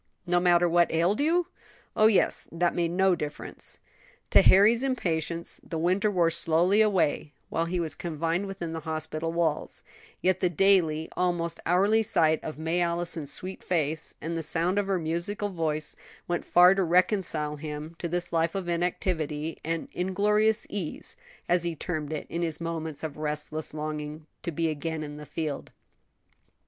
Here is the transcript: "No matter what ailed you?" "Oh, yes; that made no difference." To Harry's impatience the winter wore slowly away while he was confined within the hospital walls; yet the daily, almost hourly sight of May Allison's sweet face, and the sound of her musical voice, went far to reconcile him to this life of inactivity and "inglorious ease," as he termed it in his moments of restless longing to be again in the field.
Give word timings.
"No 0.25 0.39
matter 0.39 0.67
what 0.67 0.91
ailed 0.91 1.19
you?" 1.19 1.45
"Oh, 1.95 2.07
yes; 2.07 2.47
that 2.51 2.73
made 2.73 2.89
no 2.89 3.13
difference." 3.13 3.77
To 4.31 4.41
Harry's 4.41 4.81
impatience 4.81 5.61
the 5.63 5.77
winter 5.77 6.09
wore 6.09 6.31
slowly 6.31 6.81
away 6.81 7.33
while 7.49 7.65
he 7.65 7.79
was 7.79 7.93
confined 7.93 8.47
within 8.47 8.73
the 8.73 8.79
hospital 8.79 9.31
walls; 9.31 9.83
yet 10.19 10.39
the 10.39 10.49
daily, 10.49 11.07
almost 11.15 11.59
hourly 11.67 12.01
sight 12.01 12.43
of 12.43 12.57
May 12.57 12.81
Allison's 12.81 13.31
sweet 13.31 13.63
face, 13.63 14.15
and 14.19 14.35
the 14.35 14.41
sound 14.41 14.79
of 14.79 14.87
her 14.87 14.97
musical 14.97 15.49
voice, 15.49 15.95
went 16.27 16.45
far 16.45 16.73
to 16.73 16.81
reconcile 16.83 17.57
him 17.57 17.95
to 17.99 18.07
this 18.07 18.33
life 18.33 18.55
of 18.55 18.67
inactivity 18.67 19.59
and 19.63 19.87
"inglorious 19.93 20.65
ease," 20.67 21.15
as 21.47 21.61
he 21.61 21.75
termed 21.75 22.11
it 22.11 22.25
in 22.27 22.41
his 22.41 22.59
moments 22.59 23.03
of 23.03 23.17
restless 23.17 23.71
longing 23.71 24.25
to 24.41 24.51
be 24.51 24.67
again 24.67 25.03
in 25.03 25.17
the 25.17 25.27
field. 25.27 25.71